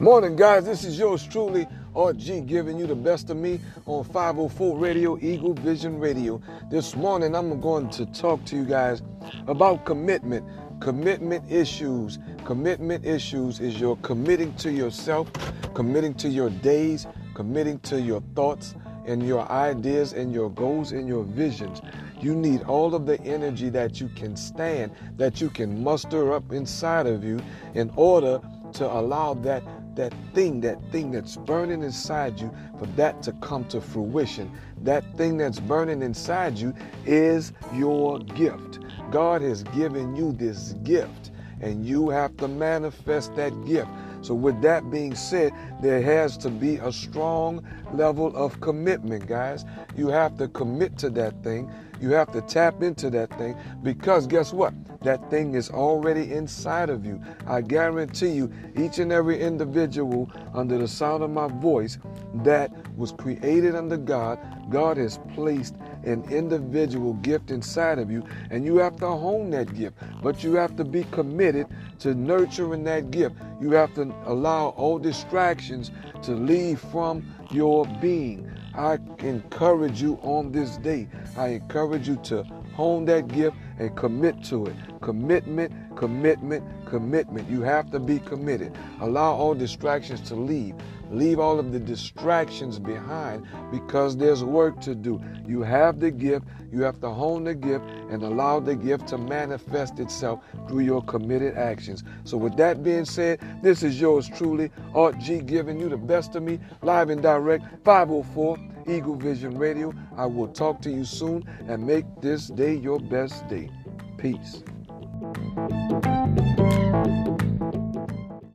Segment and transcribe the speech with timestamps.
[0.00, 0.64] Morning, guys.
[0.64, 5.54] This is yours truly, RG, giving you the best of me on 504 Radio, Eagle
[5.54, 6.42] Vision Radio.
[6.68, 9.02] This morning, I'm going to talk to you guys
[9.46, 10.44] about commitment.
[10.80, 12.18] Commitment issues.
[12.44, 15.30] Commitment issues is your committing to yourself,
[15.74, 18.74] committing to your days, committing to your thoughts
[19.06, 21.80] and your ideas and your goals and your visions.
[22.20, 26.52] You need all of the energy that you can stand, that you can muster up
[26.52, 27.40] inside of you
[27.74, 28.40] in order
[28.74, 29.62] to allow that
[29.96, 34.50] that thing, that thing that's burning inside you, for that to come to fruition.
[34.82, 36.74] That thing that's burning inside you
[37.06, 38.80] is your gift.
[39.10, 43.88] God has given you this gift, and you have to manifest that gift.
[44.22, 45.52] So, with that being said,
[45.82, 49.64] there has to be a strong level of commitment, guys.
[49.96, 51.70] You have to commit to that thing.
[52.00, 54.74] You have to tap into that thing because guess what?
[55.02, 57.20] That thing is already inside of you.
[57.46, 61.98] I guarantee you, each and every individual under the sound of my voice
[62.42, 64.38] that was created under God,
[64.70, 69.74] God has placed an individual gift inside of you, and you have to hone that
[69.74, 69.96] gift.
[70.22, 71.66] But you have to be committed
[72.00, 73.36] to nurturing that gift.
[73.60, 75.90] You have to allow all distractions
[76.22, 78.50] to leave from your being.
[78.74, 81.08] I encourage you on this day.
[81.36, 82.44] I encourage you to
[82.74, 84.76] hone that gift and commit to it.
[85.00, 87.48] Commitment, commitment, commitment.
[87.48, 88.76] You have to be committed.
[89.00, 90.74] Allow all distractions to leave.
[91.10, 95.20] Leave all of the distractions behind because there's work to do.
[95.46, 99.18] You have the gift, you have to hone the gift and allow the gift to
[99.18, 102.02] manifest itself through your committed actions.
[102.24, 106.34] So, with that being said, this is yours truly, Art G, giving you the best
[106.34, 109.92] of me, live and direct, 504 Eagle Vision Radio.
[110.16, 113.70] I will talk to you soon and make this day your best day.
[114.18, 114.62] Peace.